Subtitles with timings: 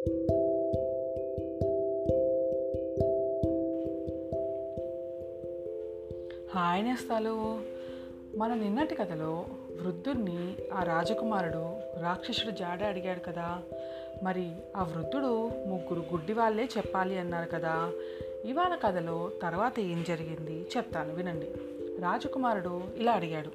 [0.00, 0.12] Hi
[6.84, 7.60] నేస్తాలు.
[8.36, 9.46] మన నిన్నటి కథలో
[9.82, 13.62] వృద్ధుడిని ఆ రాజకుమారుడు రాక్షసుడు జాడ అడిగాడు కదా.
[14.22, 17.92] మరి ఆ వృద్ధుడు ముగ్గురు గుడ్డి వాళ్ళే చెప్పాలి అన్నారు కదా.
[18.44, 21.50] ఇవాళ కథలో తర్వాత ఏం జరిగింది చెప్తాను వినండి.
[22.00, 23.50] రాజకుమారుడు ఇలా అడిగాడు.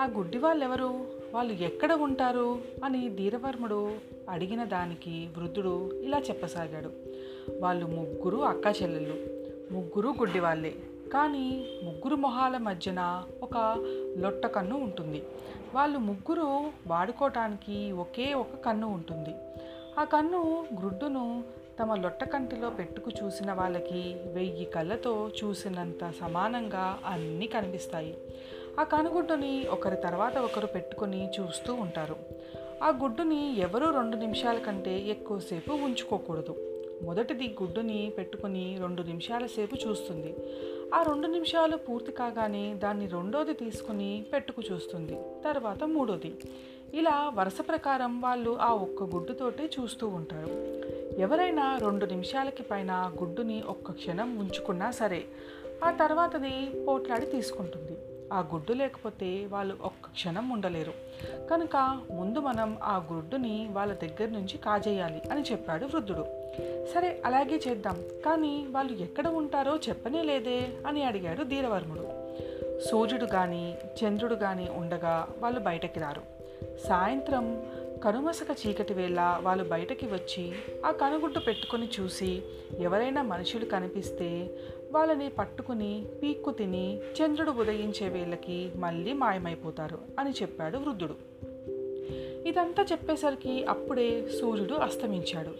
[0.00, 3.92] ఆ గుడ్డి వాళ్ళు ఎవరు వాళ్ళు ఎక్కడ ఉంటారు అని ధీరవర్ముడు
[4.30, 6.90] అడిగిన దానికి వృద్ధుడు ఇలా చెప్పసాగాడు.
[7.60, 9.16] వాళ్ళు ముగ్గురు అక్క చెల్లెళ్ళు.
[9.72, 10.74] ముగ్గురు గుడ్డి వాళ్ళే
[11.12, 13.84] కానీ ముగ్గురు మొహాల మధ్యన ఒక
[14.18, 15.22] లొట్ట కన్ను ఉంటుంది.
[15.74, 19.34] వాళ్ళు ముగ్గురు వాడుకోవటానికి ఒకే ఒక కన్ను ఉంటుంది.
[19.98, 21.44] ఆ కన్ను గ్రుడ్డును
[21.80, 28.16] తమ లొట్ట కంటిలో పెట్టుకు చూసిన వాళ్ళకి వెయ్యి కళ్ళతో చూసినంత సమానంగా అన్నీ కనిపిస్తాయి.
[28.80, 32.16] ఆ కనుగుడ్డుని ఒకరి తర్వాత ఒకరు పెట్టుకొని చూస్తూ ఉంటారు.
[32.82, 36.56] ఆ గుడ్డుని ఎవరూ రెండు నిమిషాల కంటే ఎక్కువసేపు ఉంచుకోకూడదు.
[37.02, 40.36] మొదటిది గుడ్డుని పెట్టుకుని రెండు నిమిషాల సేపు చూస్తుంది.
[40.94, 45.18] ఆ రెండు నిమిషాలు పూర్తి కాగానే దాన్ని రెండోది తీసుకుని పెట్టుకు చూస్తుంది.
[45.44, 46.34] తర్వాత మూడోది.
[46.94, 50.82] ఇలా వరుస ప్రకారం వాళ్ళు ఆ ఒక్క గుడ్డుతోటే చూస్తూ ఉంటారు.
[51.20, 55.24] ఎవరైనా రెండు నిమిషాలకి పైన గుడ్డుని ఒక్క క్షణం ఉంచుకున్నా సరే
[55.84, 57.96] ఆ తర్వాతది పోట్లాడి తీసుకుంటుంది.
[58.32, 60.92] ఆ గుడ్డు లేకపోతే వాళ్ళు ఒక్క క్షణం ఉండలేరు.
[61.50, 66.26] కనుక ముందు మనం ఆ గుడ్డుని వాళ్ళ దగ్గర నుంచి కాజేయాలి అని చెప్పాడు వృద్ధుడు.
[66.94, 68.04] సరే అలాగే చేద్దాం.
[68.24, 72.24] కానీ వాళ్ళు ఎక్కడ ఉంటారో చెప్పనే లేదే అని అడిగాడు ధీరవర్ముడు.
[72.80, 76.22] సూర్యుడు కానీ చంద్రుడు కానీ ఉండగా వాళ్ళు బయటకి రారు.
[76.88, 77.66] సాయంత్రం
[78.04, 80.52] కనుమసక చీకటి వేళ వాళ్ళు బయటకి వచ్చి
[80.86, 82.42] ఆ కనుగుడ్డు పెట్టుకొని చూసి
[82.78, 84.50] ఎవరైనా మనుషులు కనిపిస్తే
[84.94, 91.14] వాళ్ళని పట్టుకుని పీక్కు తిని చంద్రుడు ఉదయించే వీళ్ళకి మళ్ళీ మాయమైపోతారు అని చెప్పాడు వృద్ధుడు.
[92.48, 95.50] ఇదంతా చెప్పేసరికి అప్పుడే సూర్యుడు అస్తమించాడు.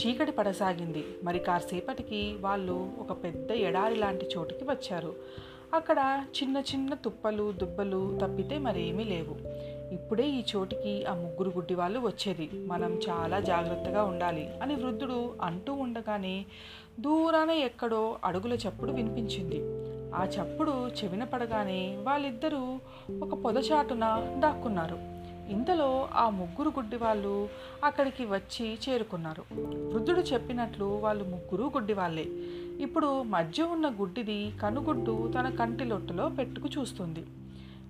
[0.00, 1.04] చీకటి పడసాగింది.
[1.24, 5.14] మరి కాసేపటికి వాళ్ళు ఒక పెద్ద ఎడారి లాంటి చోటుకి వచ్చారు.
[5.74, 9.36] అక్కడ చిన్న చిన్న తుప్పలు దుబ్బలు తప్పితే మరేమీ లేవు.
[9.92, 12.50] ఇప్పుడే ఈ చోటికి ఆ ముగ్గురు గుడ్డి వాళ్ళు వచ్చేది.
[12.66, 16.44] మనం చాలా జాగ్రత్తగా ఉండాలి అని వృద్ధుడు అంటూ ఉండగానే
[17.00, 19.60] దూరాన ఎక్కడో అడుగుల చప్పుడు వినిపించింది.
[20.14, 22.78] ఆ చప్పుడు చెవిన పడగానే వాళ్ళిద్దరూ
[23.22, 24.98] ఒక పొదచాటున దాక్కున్నారు.
[25.50, 27.48] ఇంతలో ఆ ముగ్గురు గుడ్డి వాళ్ళు
[27.84, 29.44] అక్కడికి వచ్చి చేరుకున్నారు.
[29.92, 32.26] వృద్ధుడు చెప్పినట్లు వాళ్ళు ముగ్గురు గుడ్డి వాళ్ళే
[32.80, 37.24] ఇప్పుడు మధ్య ఉన్న గుడ్డిది కనుగుడ్డు తన కంటి లొట్టులో పెట్టుకు చూస్తుంది.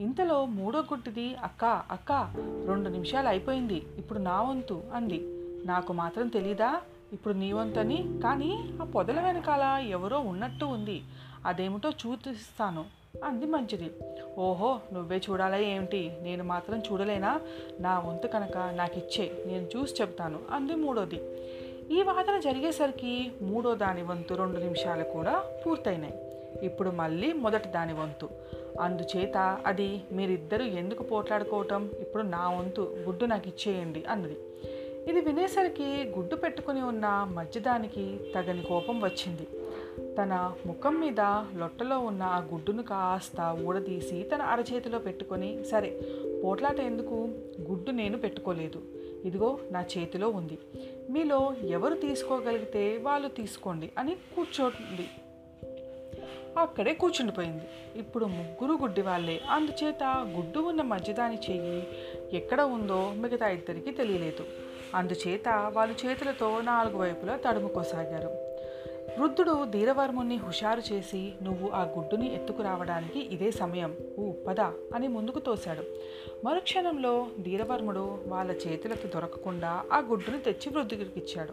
[0.00, 2.34] ఇంతలో మూడో గుడ్డిది అక్క అక్క
[2.66, 5.20] రెండు నిమిషాలు అయిపోయింది ఇప్పుడు నా వంతు అంది.
[5.66, 6.80] నాకు మాత్రం తెలీదా?
[7.12, 8.20] ఇప్పుడు నీ వంతని?
[8.22, 11.02] కానీ ఆ పొదల వెనకాల ఎవరో ఉన్నట్టు ఉంది.
[11.44, 12.84] అదేమిటో చూపిస్తాను
[13.24, 13.90] అంది మంచిది.
[14.38, 16.16] ఓహో నువ్వే చూడాలా ఏమిటి?
[16.22, 17.40] నేను మాత్రం చూడలేనా?
[17.80, 21.20] నా వంతు కనుక నాకు ఇచ్చే నేను చూసి చెప్తాను అంది మూడోది.
[21.90, 26.14] ఈ వాదన జరిగేసరికి మూడో దాని వంతు రెండు నిమిషాలు కూడా పూర్తయినాయి.
[26.62, 28.28] ఇప్పుడు మళ్ళీ మొదటి దాని వంతు.
[28.80, 31.90] అందుచేత అది మీరిద్దరూ ఎందుకు పోట్లాడుకోవటం?
[32.00, 34.36] ఇప్పుడు నా వంతు గుడ్డు నాకు ఇచ్చేయండి అన్నది.
[35.08, 39.46] ఇది వినేసరికి గుడ్డు పెట్టుకుని ఉన్న మధ్యదానికి తగని కోపం వచ్చింది.
[40.16, 41.20] తన ముఖం మీద
[41.58, 46.00] లొట్టలో ఉన్న ఆ గుడ్డును కాస్త ఊడదీసి తన అరచేతిలో పెట్టుకొని సరే
[46.44, 47.28] పోట్లాట ఎందుకు?
[47.70, 48.82] గుడ్డు నేను పెట్టుకోలేదు.
[49.24, 50.58] ఇదిగో నా చేతిలో ఉంది.
[51.10, 55.06] మీలో ఎవరు తీసుకోగలిగితే వాళ్ళు తీసుకోండి అని కూర్చోండి.
[56.58, 57.64] అక్కడే కూర్చుండిపోయింది.
[57.96, 60.04] ఇప్పుడు ముగ్గురు గుడ్డి వాళ్ళే అందుచేత
[60.36, 61.86] గుడ్డు ఉన్న మధ్యదాని చెయ్యి
[62.32, 64.44] ఎక్కడ ఉందో మిగతా ఇద్దరికి తెలియలేదు.
[64.94, 68.48] అందుచేత వాళ్ళు చేతులతో నాలుగు వైపులా తడుముకోసాగారు.
[69.18, 73.96] వృద్ధుడు ధీరవర్ముని హుషారు చేసి నువ్వు ఆ గుడ్డుని ఎత్తుకురావడానికి ఇదే సమయం.
[74.18, 74.60] ఊ పద
[74.94, 75.84] అని ముందుకు తోశాడు.
[76.44, 81.52] మరుక్షణంలో ధీరవర్ముడు వాళ్ళ చేతులకు దొరకకుండా ఆ గుడ్డుని తెచ్చి వృద్ధుడికి ఇచ్చాడు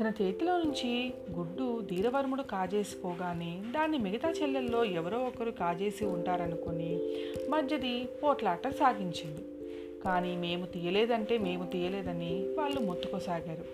[0.00, 7.00] తన చేతిలో నుంచి గుడ్డు ధీరవర్ముడు కాజేసిపోగానే దాన్ని మిగతా చెల్లెల్లో ఎవరో ఒకరు కాజేసి ఉంటారనుకుని
[7.50, 9.44] మధ్యది పోట్లాట సాగించింది.
[10.04, 13.64] కానీ మేము తీయలేదంటే మేము తీయలేదని వాళ్ళు మొత్తుకోసాగారు.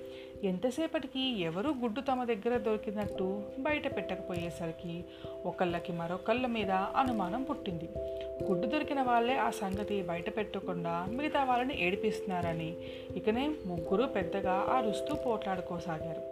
[0.46, 5.04] ఎంతసేపటికి ఎవరు గుడ్డు తమ దగ్గర దొరికినట్టు బయట పెట్టకపోయేసరికి
[5.46, 7.88] ఒకళ్ళకి మరొకళ్ళ మీద అనుమానం పుట్టింది.
[8.48, 12.76] గుడ్డు దొరికిన వాళ్ళే ఆ సంగతి బయట పెట్టకుండా మిగతా వాళ్ళని ఏడిపిస్తున్నారని.
[13.16, 16.22] ఇకనే ముగ్గురు పెద్దగా ఆ రుస్తూ పోట్లాడుకోసాగారు.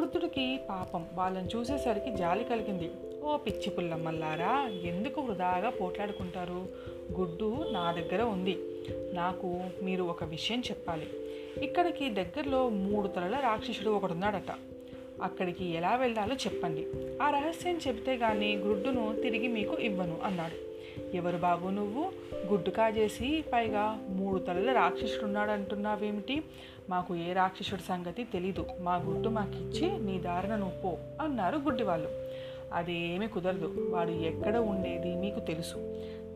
[0.00, 1.06] వృద్ధుడికి పాపం.
[1.14, 2.90] వాళ్ళని చూసేసరికి జాలి కలిగింది.
[3.22, 6.68] ఓ పిచ్చి పుల్లమ్మల్లారా ఎందుకు వృధాగా పోట్లాడుకుంటారు?
[7.18, 8.58] గుడ్డు నా దగ్గర ఉంది.
[9.12, 11.06] నాకు మీరు ఒక విషయం చెప్పాలి.
[11.64, 14.54] ఇక్కడికి దగ్గరలో మూడు తలల రాక్షసుడు ఒకడున్నాడట.
[15.22, 16.86] అక్కడికి ఎలా వెళ్ళాలో చెప్పండి.
[17.22, 20.63] ఆ రహస్యం చెబితే కానీ గుడ్డును తిరిగి మీకు ఇవ్వను అన్నాడు.
[21.14, 22.12] ఎవరు బాబు నువ్వు?
[22.46, 26.42] గుడ్డు కాజేసి పైగా మూడు తలల రాక్షసుడు ఉన్నాడు అంటున్నావేమిటి?
[26.90, 28.66] మాకు ఏ రాక్షసుడి సంగతి తెలీదు.
[28.80, 32.08] మా గుడ్డు మాకిచ్చి నీ దారిన నువ్వు పో అన్నారు గుడ్డి వాళ్ళు
[32.72, 33.88] అదేమీ కుదరదు.
[33.90, 35.76] వాడు ఎక్కడ ఉండేది మీకు తెలుసు.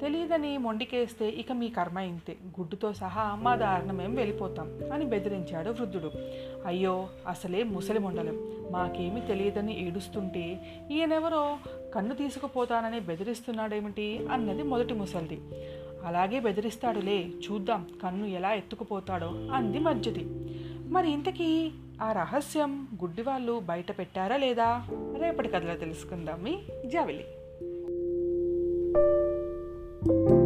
[0.01, 2.37] తెలియదని మొండికేస్తే ఇక మీ కర్మ ఇంతే.
[2.61, 6.13] గుడ్డుతో సహా మా దారుణ మేము వెళ్ళిపోతాం అని బెదిరించాడు వృద్ధుడు.
[6.67, 8.39] అయ్యో అసలే ముసలి మొండలం.
[8.71, 10.61] మాకేమీ తెలియదని ఏడుస్తుంటే
[10.91, 11.59] ఈయనెవరో
[11.95, 15.41] కన్ను తీసుకుపోతానని బెదిరిస్తున్నాడేమిటి అన్నది మొదటి ముసలిది.
[16.05, 20.25] అలాగే బెదిరిస్తాడులే చూద్దాం కన్ను ఎలా ఎత్తుకుపోతాడో అంది మధ్యది
[20.89, 21.71] మరి ఇంతకీ
[22.03, 24.87] ఆ రహస్యం గుడ్డి వాళ్ళు బయట పెట్టారా లేదా?
[25.21, 27.25] రేపటి కథలో తెలుసుకుందాం మీ జావిలి.
[30.07, 30.38] you